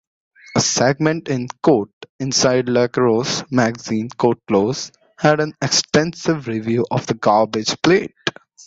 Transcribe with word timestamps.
A 0.57 0.59
segment 0.59 1.27
in 1.27 1.47
"Inside 2.19 2.67
Lacrosse 2.67 3.43
Magazine" 3.51 4.09
had 5.19 5.39
an 5.39 5.53
extensive 5.61 6.47
review 6.47 6.87
of 6.89 7.05
the 7.05 7.13
Garbage 7.13 7.79
Plate. 7.83 8.09